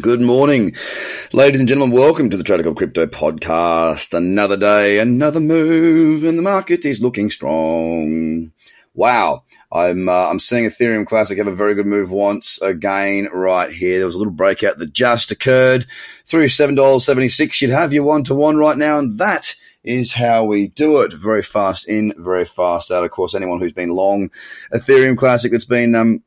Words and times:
Good 0.00 0.20
morning, 0.20 0.74
ladies 1.32 1.60
and 1.60 1.68
gentlemen. 1.68 1.96
Welcome 1.96 2.28
to 2.28 2.36
the 2.36 2.42
Trader 2.42 2.64
Cobb 2.64 2.76
Crypto 2.76 3.06
Podcast. 3.06 4.12
Another 4.12 4.56
day, 4.56 4.98
another 4.98 5.38
move, 5.38 6.24
and 6.24 6.36
the 6.36 6.42
market 6.42 6.84
is 6.84 7.00
looking 7.00 7.30
strong. 7.30 8.50
Wow, 8.92 9.44
I'm 9.70 10.08
uh, 10.08 10.28
I'm 10.28 10.40
seeing 10.40 10.64
Ethereum 10.64 11.06
Classic 11.06 11.38
have 11.38 11.46
a 11.46 11.54
very 11.54 11.76
good 11.76 11.86
move 11.86 12.10
once 12.10 12.60
again 12.60 13.28
right 13.32 13.72
here. 13.72 13.98
There 13.98 14.06
was 14.06 14.16
a 14.16 14.18
little 14.18 14.32
breakout 14.32 14.78
that 14.78 14.92
just 14.92 15.30
occurred 15.30 15.86
through 16.26 16.48
seven 16.48 16.74
dollars 16.74 17.04
seventy 17.04 17.28
six. 17.28 17.62
You'd 17.62 17.70
have 17.70 17.92
your 17.92 18.02
one 18.02 18.24
to 18.24 18.34
one 18.34 18.56
right 18.56 18.76
now, 18.76 18.98
and 18.98 19.16
that 19.18 19.54
is 19.84 20.14
how 20.14 20.44
we 20.44 20.66
do 20.66 21.02
it. 21.02 21.12
Very 21.12 21.42
fast 21.42 21.86
in, 21.86 22.12
very 22.18 22.46
fast 22.46 22.90
out. 22.90 23.04
Of 23.04 23.12
course, 23.12 23.32
anyone 23.32 23.60
who's 23.60 23.72
been 23.72 23.90
long 23.90 24.32
Ethereum 24.72 25.16
Classic 25.16 25.52
that's 25.52 25.64
been 25.64 25.94
um, 25.94 26.24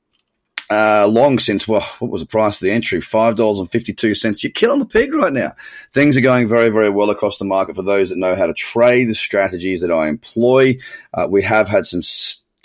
uh, 0.69 1.07
long 1.07 1.39
since, 1.39 1.67
well, 1.67 1.87
what 1.99 2.11
was 2.11 2.21
the 2.21 2.27
price 2.27 2.55
of 2.55 2.61
the 2.61 2.71
entry? 2.71 2.99
$5.52. 2.99 4.43
You're 4.43 4.51
killing 4.51 4.79
the 4.79 4.85
pig 4.85 5.13
right 5.13 5.31
now. 5.31 5.53
Things 5.91 6.17
are 6.17 6.21
going 6.21 6.47
very, 6.47 6.69
very 6.69 6.89
well 6.89 7.09
across 7.09 7.37
the 7.37 7.45
market 7.45 7.75
for 7.75 7.83
those 7.83 8.09
that 8.09 8.17
know 8.17 8.35
how 8.35 8.47
to 8.47 8.53
trade 8.53 9.07
the 9.07 9.15
strategies 9.15 9.81
that 9.81 9.91
I 9.91 10.07
employ. 10.07 10.79
Uh, 11.13 11.27
we 11.29 11.43
have 11.43 11.67
had 11.69 11.85
some 11.85 12.01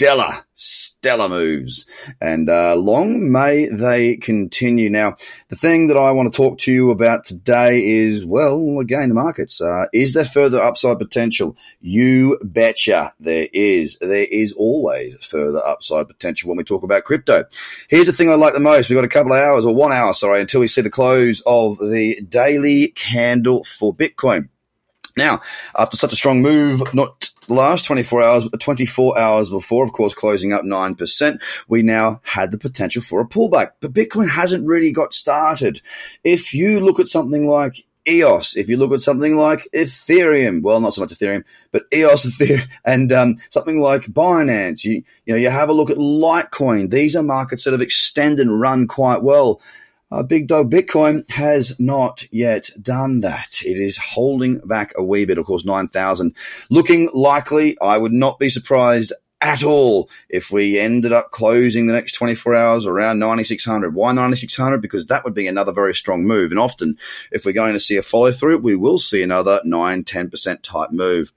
stellar, 0.03 0.45
stellar 0.57 1.29
moves, 1.29 1.87
and 2.21 2.51
uh, 2.51 2.75
long 2.75 3.31
may 3.31 3.69
they 3.69 4.17
continue. 4.17 4.91
Now, 4.91 5.17
the 5.49 5.55
thing 5.55 5.87
that 5.87 5.97
I 5.97 6.11
want 6.11 6.33
to 6.33 6.37
talk 6.37 6.59
to 6.61 6.73
you 6.73 6.91
about 6.91 7.25
today 7.25 7.87
is, 7.87 8.25
well, 8.25 8.81
again, 8.81 9.11
the 9.11 9.15
markets. 9.15 9.61
Uh, 9.61 9.85
is 9.93 10.13
there 10.13 10.25
further 10.25 10.61
upside 10.61 10.99
potential? 10.99 11.57
You 11.81 12.37
betcha 12.43 13.13
there 13.21 13.47
is. 13.53 13.97
There 14.01 14.27
is 14.29 14.53
always 14.55 15.25
further 15.25 15.65
upside 15.65 16.09
potential 16.09 16.49
when 16.49 16.59
we 16.59 16.65
talk 16.65 16.83
about 16.83 17.05
crypto. 17.05 17.45
Here's 17.89 18.07
the 18.07 18.13
thing 18.13 18.29
I 18.29 18.35
like 18.35 18.55
the 18.55 18.61
most. 18.61 18.89
We've 18.89 18.99
got 18.99 19.05
a 19.05 19.09
couple 19.09 19.35
of 19.35 19.39
hours, 19.39 19.65
or 19.65 19.73
one 19.73 19.93
hour, 19.93 20.15
sorry, 20.15 20.41
until 20.41 20.63
we 20.63 20.69
see 20.69 20.81
the 20.81 20.91
close 20.91 21.45
of 21.47 21.79
the 21.79 22.21
daily 22.23 22.89
candle 22.89 23.63
for 23.63 23.95
Bitcoin. 23.95 24.49
Now, 25.17 25.41
after 25.77 25.97
such 25.97 26.13
a 26.13 26.17
strong 26.17 26.43
move, 26.43 26.83
not 26.95 27.31
the 27.49 27.55
last 27.55 27.85
24 27.85 28.23
hours, 28.23 28.49
but 28.49 28.61
24 28.61 29.19
hours 29.19 29.51
before, 29.51 29.85
of 29.85 29.93
course, 29.93 30.15
closing 30.15 30.53
up 30.53 30.63
9%, 30.63 31.39
we 31.69 31.83
now 31.83 32.21
had 32.25 32.51
the 32.51 32.59
potential 32.59 33.03
for 33.03 33.21
a 33.21 33.27
pullback. 33.27 33.73
But 33.81 33.93
Bitcoin 33.93 34.31
hasn't 34.31 34.67
really 34.67 34.93
got 34.93 35.15
started. 35.15 35.81
If 36.25 36.55
you 36.55 36.81
look 36.81 36.99
at 36.99 37.09
something 37.09 37.47
like 37.47 37.85
EOS, 38.09 38.57
if 38.57 38.69
you 38.69 38.77
look 38.77 38.93
at 38.93 39.03
something 39.03 39.37
like 39.37 39.69
Ethereum, 39.75 40.63
well, 40.63 40.81
not 40.81 40.95
so 40.95 41.03
much 41.03 41.11
Ethereum, 41.11 41.45
but 41.71 41.85
EOS, 41.93 42.27
Ethereum, 42.27 42.69
and 42.85 43.13
um, 43.13 43.37
something 43.51 43.81
like 43.81 44.03
Binance, 44.03 44.85
you, 44.85 45.03
you 45.27 45.35
know, 45.35 45.37
you 45.37 45.51
have 45.51 45.69
a 45.69 45.75
look 45.75 45.91
at 45.91 45.99
Litecoin. 45.99 46.91
These 46.91 47.15
are 47.17 47.23
markets 47.23 47.65
that 47.65 47.73
have 47.73 47.83
extended 47.83 48.47
and 48.47 48.61
run 48.61 48.87
quite 48.87 49.23
well. 49.23 49.61
Uh, 50.13 50.23
Big 50.23 50.47
Dog 50.47 50.71
Bitcoin 50.71 51.29
has 51.31 51.81
not 51.81 52.27
yet 52.31 52.69
done 52.83 53.21
that. 53.21 53.63
It 53.65 53.79
is 53.79 53.97
holding 53.97 54.59
back 54.59 54.93
a 54.95 55.03
wee 55.03 55.25
bit. 55.25 55.39
Of 55.39 55.47
course, 55.47 55.65
9,000 55.65 56.37
looking 56.69 57.09
likely. 57.15 57.79
I 57.81 57.97
would 57.97 58.13
not 58.13 58.39
be 58.39 58.51
surprised 58.51 59.15
at 59.41 59.65
all 59.65 60.11
if 60.29 60.51
we 60.51 60.79
ended 60.79 61.13
up 61.13 61.31
closing 61.31 61.87
the 61.87 61.95
next 61.95 62.13
24 62.13 62.55
hours 62.55 62.87
around 62.87 63.19
9600 63.19 63.93
why 63.93 64.13
9600 64.13 64.81
because 64.81 65.07
that 65.07 65.25
would 65.25 65.35
be 65.35 65.49
another 65.49 65.73
very 65.73 65.93
strong 65.93 66.25
move 66.25 66.53
and 66.53 66.61
often 66.61 66.97
if 67.33 67.45
we're 67.45 67.51
going 67.51 67.73
to 67.73 67.81
see 67.81 67.97
a 67.97 68.03
follow 68.03 68.31
through 68.31 68.59
we 68.59 68.77
will 68.77 69.01
see 69.01 69.21
another 69.21 69.61
9 69.65 70.05
10% 70.05 70.63
type 70.63 70.93
move 70.93 71.33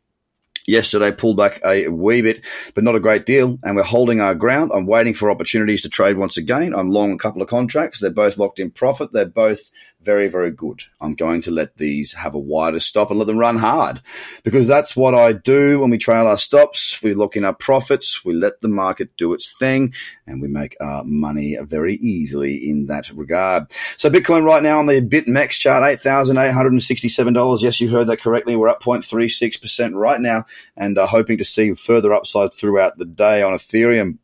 Yesterday 0.68 1.12
pulled 1.12 1.38
back 1.38 1.60
a 1.64 1.88
wee 1.90 2.22
bit, 2.22 2.44
but 2.74 2.84
not 2.84 2.96
a 2.96 3.00
great 3.00 3.26
deal, 3.26 3.60
and 3.64 3.76
we're 3.76 3.84
holding 3.84 4.20
our 4.20 4.34
ground. 4.34 4.72
I'm 4.74 4.88
waiting 4.88 5.14
for 5.14 5.30
opportunities 5.30 5.84
to 5.84 5.90
trade 5.90 6.18
once 6.18 6.38
again. 6.38 6.74
I'm 6.74 6.90
long 6.90 7.12
a 7.14 7.18
couple 7.18 7.42
of 7.42 7.48
contracts. 7.48 8.00
They're 8.00 8.10
both 8.10 8.38
locked 8.38 8.60
in 8.60 8.72
profit. 8.72 9.12
They're 9.14 9.26
both 9.26 9.70
very, 10.06 10.28
very 10.28 10.52
good. 10.52 10.84
I'm 11.02 11.16
going 11.16 11.42
to 11.42 11.52
let 11.52 11.78
these 11.78 12.14
have 12.14 12.36
a 12.36 12.40
wider 12.40 12.80
stop 12.80 13.10
and 13.10 13.18
let 13.18 13.26
them 13.26 13.40
run 13.40 13.58
hard 13.58 14.02
because 14.44 14.68
that's 14.68 14.96
what 14.96 15.16
I 15.16 15.34
do 15.34 15.80
when 15.80 15.90
we 15.90 15.98
trail 15.98 16.28
our 16.28 16.38
stops. 16.38 17.02
We 17.02 17.16
lock 17.16 17.36
in 17.36 17.44
our 17.44 17.56
profits. 17.56 18.24
We 18.24 18.36
let 18.36 18.62
the 18.62 18.68
market 18.68 19.18
do 19.18 19.34
its 19.34 19.54
thing 19.58 19.94
and 20.28 20.42
we 20.42 20.48
make 20.48 20.78
our 20.80 21.04
money 21.04 21.58
very 21.62 21.96
easily 21.96 22.70
in 22.70 22.86
that 22.86 23.10
regard. 23.10 23.66
So 23.98 24.12
Bitcoin 24.12 24.46
right 24.46 24.62
now 24.62 24.78
on 24.78 24.86
the 24.86 25.02
BitMEX 25.02 25.60
chart, 25.60 25.84
$8,867. 25.84 27.62
Yes, 27.62 27.82
you 27.82 27.90
heard 27.90 28.08
that 28.08 28.22
correctly. 28.22 28.56
We're 28.56 28.70
up 28.70 28.84
0.36% 28.84 29.96
right 29.96 30.22
now 30.22 30.46
and 30.78 30.98
are 31.00 31.08
hoping 31.08 31.40
to 31.40 31.44
see 31.44 31.74
further 31.74 32.14
upside 32.14 32.54
throughout 32.54 33.00
the 33.00 33.06
day 33.06 33.42
on 33.42 33.54
Ethereum. 33.54 34.20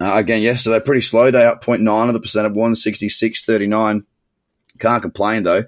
Uh, 0.00 0.16
again, 0.16 0.42
yesterday, 0.42 0.80
pretty 0.80 1.00
slow 1.00 1.30
day, 1.30 1.44
up 1.44 1.62
0.9 1.64 2.08
of 2.08 2.14
the 2.14 2.20
percent 2.20 2.44
of 2.44 2.54
166.39. 2.54 4.04
Can't 4.82 5.00
complain 5.00 5.44
though. 5.44 5.64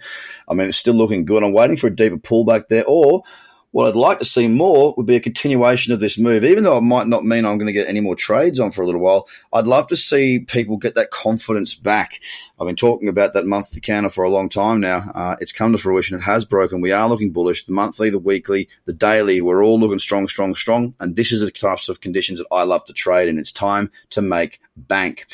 I 0.48 0.54
mean, 0.54 0.68
it's 0.68 0.76
still 0.76 0.94
looking 0.94 1.24
good. 1.24 1.44
I'm 1.44 1.52
waiting 1.52 1.76
for 1.76 1.86
a 1.86 1.94
deeper 1.94 2.18
pullback 2.18 2.66
there, 2.68 2.84
or 2.84 3.22
what 3.70 3.88
I'd 3.88 3.96
like 3.96 4.18
to 4.18 4.24
see 4.24 4.46
more 4.48 4.92
would 4.96 5.06
be 5.06 5.14
a 5.14 5.20
continuation 5.20 5.92
of 5.92 6.00
this 6.00 6.18
move. 6.18 6.44
Even 6.44 6.64
though 6.64 6.78
it 6.78 6.82
might 6.82 7.06
not 7.06 7.24
mean 7.24 7.44
I'm 7.44 7.58
going 7.58 7.66
to 7.66 7.72
get 7.72 7.88
any 7.88 8.00
more 8.00 8.16
trades 8.16 8.58
on 8.58 8.72
for 8.72 8.82
a 8.82 8.86
little 8.86 9.00
while, 9.00 9.28
I'd 9.52 9.66
love 9.66 9.86
to 9.88 9.96
see 9.96 10.40
people 10.40 10.76
get 10.76 10.96
that 10.96 11.12
confidence 11.12 11.76
back. 11.76 12.20
I've 12.58 12.66
been 12.66 12.74
talking 12.74 13.08
about 13.08 13.34
that 13.34 13.46
monthly 13.46 13.80
counter 13.80 14.10
for 14.10 14.24
a 14.24 14.30
long 14.30 14.48
time 14.48 14.80
now. 14.80 15.10
Uh, 15.14 15.36
it's 15.40 15.52
come 15.52 15.70
to 15.72 15.78
fruition. 15.78 16.16
It 16.16 16.22
has 16.22 16.44
broken. 16.44 16.80
We 16.80 16.92
are 16.92 17.08
looking 17.08 17.30
bullish. 17.30 17.66
The 17.66 17.72
monthly, 17.72 18.10
the 18.10 18.18
weekly, 18.18 18.68
the 18.84 18.92
daily, 18.92 19.40
we're 19.40 19.64
all 19.64 19.78
looking 19.78 20.00
strong, 20.00 20.26
strong, 20.26 20.54
strong. 20.54 20.94
And 20.98 21.14
this 21.14 21.32
is 21.32 21.40
the 21.40 21.52
types 21.52 21.88
of 21.88 22.00
conditions 22.00 22.40
that 22.40 22.48
I 22.52 22.64
love 22.64 22.84
to 22.84 22.92
trade. 22.92 23.28
And 23.28 23.38
it's 23.38 23.52
time 23.52 23.92
to 24.10 24.22
make 24.22 24.60
bank. 24.76 25.26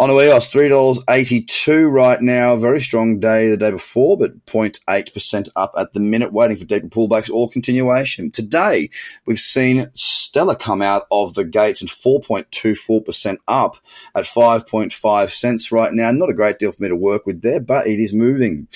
On 0.00 0.08
the 0.08 0.14
EOS, 0.16 0.48
$3.82 0.52 1.90
right 1.90 2.20
now. 2.20 2.54
Very 2.54 2.80
strong 2.80 3.18
day 3.18 3.48
the 3.48 3.56
day 3.56 3.72
before, 3.72 4.16
but 4.16 4.46
0.8% 4.46 5.48
up 5.56 5.72
at 5.76 5.92
the 5.92 5.98
minute, 5.98 6.32
waiting 6.32 6.56
for 6.56 6.64
deeper 6.64 6.86
pullbacks 6.86 7.28
or 7.28 7.50
continuation. 7.50 8.30
Today, 8.30 8.90
we've 9.26 9.40
seen 9.40 9.90
Stellar 9.94 10.54
come 10.54 10.82
out 10.82 11.08
of 11.10 11.34
the 11.34 11.44
gates 11.44 11.80
and 11.80 11.90
4.24% 11.90 13.38
up 13.48 13.78
at 14.14 14.24
5.5 14.24 15.30
cents 15.30 15.72
right 15.72 15.92
now. 15.92 16.12
Not 16.12 16.30
a 16.30 16.34
great 16.34 16.60
deal 16.60 16.70
for 16.70 16.84
me 16.84 16.90
to 16.90 16.94
work 16.94 17.26
with 17.26 17.42
there, 17.42 17.58
but 17.58 17.88
it 17.88 17.98
is 17.98 18.14
moving. 18.14 18.68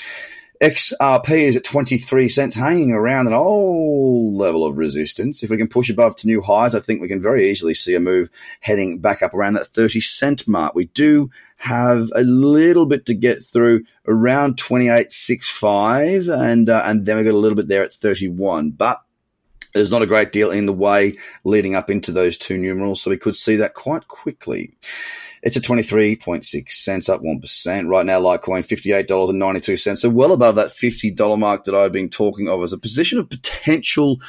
XRP 0.63 1.31
is 1.31 1.57
at 1.57 1.65
23 1.65 2.29
cents, 2.29 2.55
hanging 2.55 2.93
around 2.93 3.27
an 3.27 3.33
old 3.33 4.35
level 4.35 4.65
of 4.65 4.77
resistance. 4.77 5.43
If 5.43 5.51
we 5.51 5.57
can 5.57 5.67
push 5.67 5.91
above 5.91 6.15
to 6.17 6.29
new 6.29 6.41
highs, 6.41 6.73
I 6.73 6.79
think 6.79 7.01
we 7.01 7.09
can 7.09 7.21
very 7.21 7.51
easily 7.51 7.75
see 7.75 7.97
a 7.97 8.01
move 8.01 8.31
heading 8.61 9.01
back 9.01 9.25
up 9.25 9.35
around 9.35 9.55
that 9.55 9.67
30 9.67 10.01
cent 10.01 10.47
mark. 10.47 10.77
We 10.77 10.85
do 10.85 11.31
have 11.57 12.13
a 12.15 12.23
little 12.23 12.87
bit 12.87 13.07
to 13.07 13.15
get 13.15 13.45
through 13.45 13.83
around 14.07 14.57
28.65 14.57 16.33
and, 16.33 16.71
uh, 16.71 16.83
and 16.85 17.07
then 17.07 17.17
we 17.17 17.25
got 17.25 17.35
a 17.35 17.37
little 17.37 17.57
bit 17.57 17.67
there 17.67 17.83
at 17.83 17.93
31, 17.93 18.71
but 18.71 19.03
there's 19.75 19.91
not 19.91 20.03
a 20.03 20.07
great 20.07 20.31
deal 20.31 20.53
in 20.53 20.67
the 20.67 20.73
way 20.73 21.19
leading 21.43 21.75
up 21.75 21.91
into 21.91 22.13
those 22.13 22.37
two 22.37 22.57
numerals. 22.57 23.03
So 23.03 23.11
we 23.11 23.17
could 23.17 23.37
see 23.37 23.57
that 23.57 23.75
quite 23.75 24.07
quickly. 24.07 24.75
It's 25.43 25.57
at 25.57 25.65
23.6 25.65 26.71
cents, 26.71 27.09
up 27.09 27.21
1%. 27.21 27.89
Right 27.89 28.07
now, 28.07 28.21
Litecoin, 28.21 28.65
$58.92. 28.65 29.99
So 29.99 30.09
well 30.09 30.33
above 30.33 30.55
that 30.55 30.69
$50 30.69 31.39
mark 31.39 31.65
that 31.65 31.75
I've 31.75 31.93
been 31.93 32.09
talking 32.09 32.49
of 32.49 32.63
as 32.63 32.73
a 32.73 32.79
position 32.79 33.19
of 33.19 33.29
potential 33.29 34.21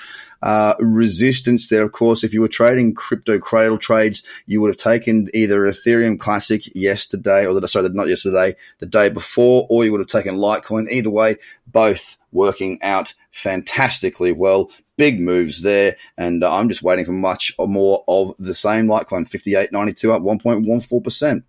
uh, 0.41 0.73
resistance 0.79 1.69
there. 1.69 1.83
Of 1.83 1.91
course, 1.91 2.23
if 2.23 2.33
you 2.33 2.41
were 2.41 2.47
trading 2.47 2.95
crypto 2.95 3.37
cradle 3.37 3.77
trades, 3.77 4.23
you 4.47 4.59
would 4.59 4.69
have 4.69 4.77
taken 4.77 5.29
either 5.35 5.61
Ethereum 5.61 6.19
Classic 6.19 6.63
yesterday, 6.75 7.45
or 7.45 7.53
the, 7.53 7.67
sorry, 7.67 7.83
that 7.83 7.95
not 7.95 8.07
yesterday, 8.07 8.55
the 8.79 8.85
day 8.87 9.09
before, 9.09 9.67
or 9.69 9.85
you 9.85 9.91
would 9.91 10.01
have 10.01 10.07
taken 10.07 10.35
Litecoin. 10.35 10.89
Either 10.89 11.11
way, 11.11 11.37
both 11.67 12.17
working 12.31 12.81
out 12.81 13.13
fantastically 13.31 14.31
well 14.31 14.71
big 14.97 15.19
moves 15.19 15.61
there, 15.61 15.97
and 16.17 16.43
uh, 16.43 16.55
I'm 16.55 16.69
just 16.69 16.83
waiting 16.83 17.05
for 17.05 17.11
much 17.11 17.53
more 17.59 18.03
of 18.07 18.33
the 18.39 18.53
same. 18.53 18.87
Litecoin 18.87 19.29
58.92 19.29 20.11
up 20.11 20.21
1.14%. 20.21 21.43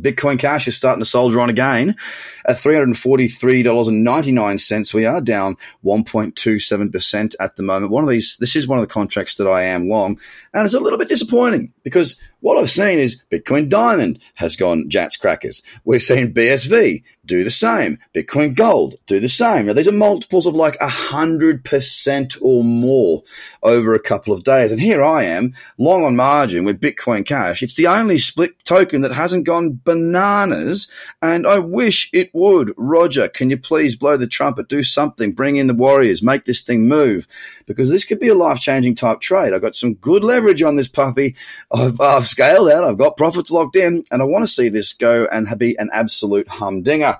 Bitcoin 0.00 0.38
Cash 0.38 0.68
is 0.68 0.76
starting 0.76 1.00
to 1.00 1.06
soldier 1.06 1.40
on 1.40 1.50
again 1.50 1.96
at 2.46 2.56
$343.99. 2.56 4.94
We 4.94 5.04
are 5.04 5.20
down 5.20 5.58
1.27% 5.84 7.34
at 7.38 7.56
the 7.56 7.62
moment. 7.62 7.92
One 7.92 8.02
of 8.02 8.08
these, 8.08 8.38
this 8.38 8.56
is 8.56 8.66
one 8.66 8.78
of 8.78 8.82
the 8.82 8.92
contracts 8.92 9.34
that 9.36 9.46
I 9.46 9.64
am 9.64 9.90
long, 9.90 10.18
and 10.54 10.64
it's 10.64 10.72
a 10.74 10.80
little 10.80 10.98
bit 10.98 11.08
disappointing 11.08 11.74
because 11.82 12.16
what 12.40 12.56
I've 12.58 12.70
seen 12.70 12.98
is 12.98 13.20
Bitcoin 13.30 13.68
Diamond 13.68 14.18
has 14.34 14.56
gone 14.56 14.88
Jats 14.88 15.16
crackers. 15.16 15.62
We're 15.84 16.00
seeing 16.00 16.32
BSV 16.32 17.02
do 17.32 17.44
the 17.44 17.50
same. 17.50 17.98
Bitcoin 18.14 18.54
Gold 18.54 18.96
do 19.06 19.18
the 19.18 19.26
same. 19.26 19.64
Now 19.64 19.72
these 19.72 19.88
are 19.88 19.92
multiples 19.92 20.44
of 20.44 20.54
like 20.54 20.76
a 20.82 20.88
hundred 20.88 21.64
percent 21.64 22.36
or 22.42 22.62
more 22.62 23.22
over 23.62 23.94
a 23.94 24.02
couple 24.02 24.34
of 24.34 24.44
days. 24.44 24.70
And 24.70 24.78
here 24.78 25.02
I 25.02 25.24
am, 25.24 25.54
long 25.78 26.04
on 26.04 26.14
margin 26.14 26.64
with 26.64 26.78
Bitcoin 26.78 27.24
Cash. 27.24 27.62
It's 27.62 27.72
the 27.72 27.86
only 27.86 28.18
split 28.18 28.62
token 28.66 29.00
that 29.00 29.12
hasn't 29.12 29.46
gone 29.46 29.80
bananas, 29.82 30.88
and 31.22 31.46
I 31.46 31.58
wish 31.58 32.10
it 32.12 32.28
would. 32.34 32.74
Roger, 32.76 33.28
can 33.28 33.48
you 33.48 33.56
please 33.56 33.96
blow 33.96 34.18
the 34.18 34.26
trumpet? 34.26 34.68
Do 34.68 34.84
something. 34.84 35.32
Bring 35.32 35.56
in 35.56 35.68
the 35.68 35.74
warriors. 35.74 36.22
Make 36.22 36.44
this 36.44 36.60
thing 36.60 36.86
move 36.86 37.26
because 37.64 37.88
this 37.88 38.04
could 38.04 38.20
be 38.20 38.28
a 38.28 38.34
life 38.34 38.60
changing 38.60 38.94
type 38.94 39.20
trade. 39.20 39.54
I've 39.54 39.62
got 39.62 39.76
some 39.76 39.94
good 39.94 40.22
leverage 40.22 40.62
on 40.62 40.76
this 40.76 40.88
puppy. 40.88 41.34
I've, 41.72 41.98
I've 41.98 42.26
scaled 42.26 42.68
out. 42.68 42.84
I've 42.84 42.98
got 42.98 43.16
profits 43.16 43.50
locked 43.50 43.76
in, 43.76 44.04
and 44.10 44.20
I 44.20 44.26
want 44.26 44.42
to 44.42 44.52
see 44.52 44.68
this 44.68 44.92
go 44.92 45.26
and 45.32 45.48
be 45.58 45.78
an 45.78 45.88
absolute 45.94 46.48
humdinger. 46.48 47.18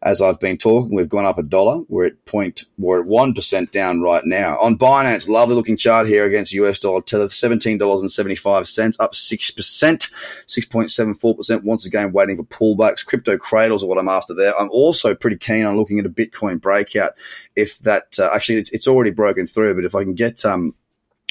As 0.00 0.22
I've 0.22 0.38
been 0.38 0.58
talking, 0.58 0.94
we've 0.94 1.08
gone 1.08 1.24
up 1.24 1.38
a 1.38 1.42
dollar. 1.42 1.82
We're 1.88 2.06
at 2.06 2.24
point, 2.24 2.64
we're 2.78 3.00
at 3.00 3.06
one 3.06 3.34
percent 3.34 3.72
down 3.72 4.00
right 4.00 4.24
now 4.24 4.56
on 4.60 4.78
Binance. 4.78 5.28
Lovely 5.28 5.56
looking 5.56 5.76
chart 5.76 6.06
here 6.06 6.24
against 6.24 6.52
US 6.52 6.78
dollar 6.78 7.02
seventeen 7.28 7.78
dollars 7.78 8.00
and 8.00 8.10
seventy 8.10 8.36
five 8.36 8.68
cents, 8.68 8.96
up 9.00 9.16
six 9.16 9.50
percent, 9.50 10.08
six 10.46 10.66
point 10.66 10.92
seven 10.92 11.14
four 11.14 11.34
percent. 11.34 11.64
Once 11.64 11.84
again, 11.84 12.12
waiting 12.12 12.36
for 12.36 12.44
pullbacks. 12.44 13.04
Crypto 13.04 13.36
cradles 13.36 13.82
are 13.82 13.86
what 13.86 13.98
I'm 13.98 14.08
after 14.08 14.34
there. 14.34 14.58
I'm 14.58 14.70
also 14.70 15.14
pretty 15.16 15.36
keen 15.36 15.64
on 15.64 15.76
looking 15.76 15.98
at 15.98 16.06
a 16.06 16.10
Bitcoin 16.10 16.60
breakout. 16.60 17.14
If 17.56 17.80
that 17.80 18.20
uh, 18.20 18.30
actually 18.32 18.58
it's, 18.58 18.70
it's 18.70 18.86
already 18.86 19.10
broken 19.10 19.48
through, 19.48 19.74
but 19.74 19.84
if 19.84 19.96
I 19.96 20.04
can 20.04 20.14
get 20.14 20.44
um 20.44 20.74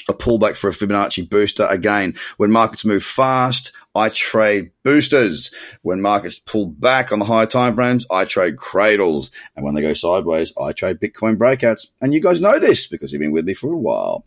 a 0.08 0.14
pullback 0.14 0.56
for 0.56 0.68
a 0.68 0.72
Fibonacci 0.72 1.28
booster. 1.28 1.66
Again, 1.68 2.14
when 2.38 2.50
markets 2.50 2.84
move 2.84 3.04
fast, 3.04 3.72
I 3.98 4.08
trade 4.10 4.70
boosters. 4.84 5.50
When 5.82 6.00
markets 6.00 6.38
pull 6.38 6.66
back 6.66 7.10
on 7.12 7.18
the 7.18 7.24
higher 7.24 7.46
time 7.46 7.74
frames, 7.74 8.06
I 8.10 8.24
trade 8.24 8.56
cradles. 8.56 9.30
And 9.56 9.64
when 9.64 9.74
they 9.74 9.82
go 9.82 9.92
sideways, 9.92 10.52
I 10.60 10.72
trade 10.72 11.00
Bitcoin 11.00 11.36
breakouts. 11.36 11.88
And 12.00 12.14
you 12.14 12.20
guys 12.20 12.40
know 12.40 12.58
this 12.60 12.86
because 12.86 13.12
you've 13.12 13.20
been 13.20 13.32
with 13.32 13.44
me 13.44 13.54
for 13.54 13.72
a 13.72 13.76
while. 13.76 14.24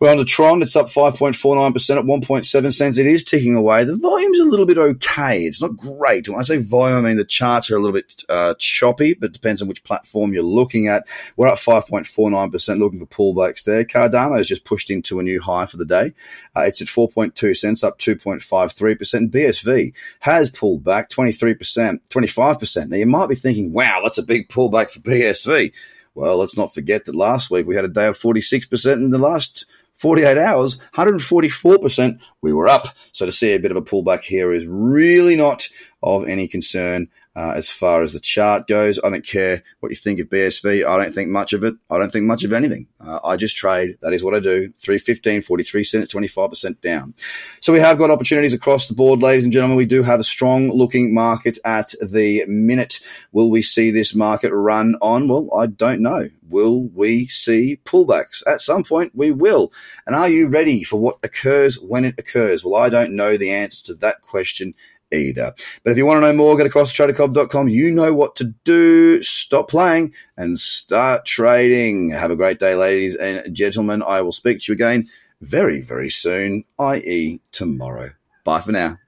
We're 0.00 0.10
on 0.10 0.16
the 0.16 0.24
Tron. 0.24 0.62
It's 0.62 0.76
up 0.76 0.88
5.49% 0.88 1.98
at 1.98 2.04
1.7 2.04 2.74
cents. 2.74 2.98
It 2.98 3.06
is 3.06 3.24
ticking 3.24 3.54
away. 3.54 3.84
The 3.84 3.96
volume's 3.96 4.38
a 4.38 4.44
little 4.44 4.66
bit 4.66 4.76
okay. 4.76 5.44
It's 5.44 5.62
not 5.62 5.76
great. 5.76 6.28
When 6.28 6.38
I 6.38 6.42
say 6.42 6.56
volume, 6.56 6.98
I 6.98 7.08
mean 7.08 7.16
the 7.16 7.24
charts 7.24 7.70
are 7.70 7.76
a 7.76 7.78
little 7.78 7.94
bit 7.94 8.22
uh, 8.28 8.54
choppy, 8.58 9.14
but 9.14 9.32
depends 9.32 9.62
on 9.62 9.68
which 9.68 9.84
platform 9.84 10.34
you're 10.34 10.42
looking 10.42 10.88
at. 10.88 11.06
We're 11.36 11.48
up 11.48 11.58
5.49%, 11.58 12.78
looking 12.78 12.98
for 13.00 13.06
pullbacks 13.06 13.64
there. 13.64 13.84
Cardano 13.84 14.36
has 14.36 14.48
just 14.48 14.64
pushed 14.64 14.90
into 14.90 15.20
a 15.20 15.22
new 15.22 15.40
high 15.40 15.66
for 15.66 15.76
the 15.76 15.84
day. 15.84 16.12
Uh, 16.56 16.62
it's 16.62 16.82
at 16.82 16.88
4.2 16.88 17.56
cents, 17.56 17.84
up 17.84 17.98
2.53%. 17.98 18.83
BSV 18.92 19.92
has 20.20 20.50
pulled 20.50 20.84
back 20.84 21.10
23%, 21.10 22.00
25%. 22.10 22.88
Now 22.88 22.96
you 22.96 23.06
might 23.06 23.28
be 23.28 23.34
thinking, 23.34 23.72
wow, 23.72 24.00
that's 24.02 24.18
a 24.18 24.22
big 24.22 24.48
pullback 24.48 24.90
for 24.90 25.00
BSV. 25.00 25.72
Well, 26.14 26.38
let's 26.38 26.56
not 26.56 26.72
forget 26.72 27.06
that 27.06 27.14
last 27.14 27.50
week 27.50 27.66
we 27.66 27.76
had 27.76 27.84
a 27.84 27.88
day 27.88 28.06
of 28.06 28.18
46% 28.18 28.94
in 28.94 29.10
the 29.10 29.18
last 29.18 29.66
48 29.94 30.36
hours, 30.36 30.78
144%, 30.96 32.18
we 32.40 32.52
were 32.52 32.68
up. 32.68 32.88
So 33.12 33.26
to 33.26 33.32
see 33.32 33.52
a 33.52 33.60
bit 33.60 33.70
of 33.70 33.76
a 33.76 33.82
pullback 33.82 34.22
here 34.22 34.52
is 34.52 34.66
really 34.66 35.36
not 35.36 35.68
of 36.02 36.26
any 36.26 36.48
concern 36.48 37.08
uh, 37.36 37.52
as 37.56 37.68
far 37.68 38.02
as 38.02 38.12
the 38.12 38.20
chart 38.20 38.66
goes. 38.68 39.00
I 39.02 39.10
don't 39.10 39.26
care 39.26 39.62
what 39.80 39.90
you 39.90 39.96
think 39.96 40.20
of 40.20 40.28
BSV. 40.28 40.86
I 40.86 41.02
don't 41.02 41.12
think 41.12 41.30
much 41.30 41.52
of 41.52 41.64
it. 41.64 41.74
I 41.90 41.98
don't 41.98 42.12
think 42.12 42.26
much 42.26 42.44
of 42.44 42.52
anything. 42.52 42.86
Uh, 43.00 43.18
I 43.24 43.36
just 43.36 43.56
trade. 43.56 43.98
That 44.02 44.12
is 44.12 44.22
what 44.22 44.34
I 44.34 44.40
do. 44.40 44.72
315, 44.78 45.42
43 45.42 45.84
cents, 45.84 46.14
25% 46.14 46.80
down. 46.80 47.14
So 47.60 47.72
we 47.72 47.80
have 47.80 47.98
got 47.98 48.10
opportunities 48.10 48.54
across 48.54 48.86
the 48.86 48.94
board, 48.94 49.22
ladies 49.22 49.44
and 49.44 49.52
gentlemen. 49.52 49.76
We 49.76 49.86
do 49.86 50.02
have 50.02 50.20
a 50.20 50.24
strong 50.24 50.70
looking 50.70 51.12
market 51.12 51.58
at 51.64 51.94
the 52.00 52.44
minute. 52.46 53.00
Will 53.32 53.50
we 53.50 53.62
see 53.62 53.90
this 53.90 54.14
market 54.14 54.52
run 54.52 54.94
on? 55.02 55.28
Well, 55.28 55.48
I 55.54 55.66
don't 55.66 56.00
know. 56.00 56.28
Will 56.48 56.84
we 56.84 57.26
see 57.26 57.80
pullbacks? 57.84 58.42
At 58.46 58.62
some 58.62 58.84
point, 58.84 59.12
we 59.14 59.32
will. 59.32 59.72
And 60.06 60.14
are 60.14 60.28
you 60.28 60.46
ready 60.48 60.84
for 60.84 61.00
what 61.00 61.18
occurs 61.22 61.80
when 61.80 62.04
it 62.04 62.14
occurs? 62.18 62.62
Well, 62.62 62.80
I 62.80 62.90
don't 62.90 63.16
know 63.16 63.36
the 63.36 63.50
answer 63.50 63.82
to 63.86 63.94
that 63.94 64.22
question 64.22 64.74
either. 65.14 65.54
But 65.82 65.90
if 65.90 65.96
you 65.96 66.06
want 66.06 66.22
to 66.22 66.32
know 66.32 66.36
more, 66.36 66.56
get 66.56 66.66
across 66.66 66.92
to 66.92 67.02
tradercobb.com. 67.02 67.68
You 67.68 67.90
know 67.90 68.12
what 68.14 68.36
to 68.36 68.54
do. 68.64 69.22
Stop 69.22 69.68
playing 69.68 70.12
and 70.36 70.58
start 70.58 71.24
trading. 71.24 72.10
Have 72.10 72.30
a 72.30 72.36
great 72.36 72.58
day, 72.58 72.74
ladies 72.74 73.14
and 73.14 73.54
gentlemen. 73.54 74.02
I 74.02 74.22
will 74.22 74.32
speak 74.32 74.60
to 74.60 74.72
you 74.72 74.74
again 74.74 75.08
very, 75.40 75.80
very 75.80 76.10
soon, 76.10 76.64
i.e., 76.78 77.40
tomorrow. 77.52 78.10
Bye 78.44 78.60
for 78.60 78.72
now. 78.72 78.98